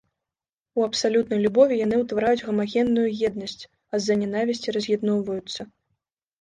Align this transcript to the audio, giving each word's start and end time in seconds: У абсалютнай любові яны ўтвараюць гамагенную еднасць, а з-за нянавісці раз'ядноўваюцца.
У 0.79 0.85
абсалютнай 0.87 1.39
любові 1.45 1.77
яны 1.85 1.99
ўтвараюць 1.99 2.45
гамагенную 2.49 3.05
еднасць, 3.31 3.63
а 3.93 4.03
з-за 4.03 4.13
нянавісці 4.25 4.77
раз'ядноўваюцца. 4.81 5.61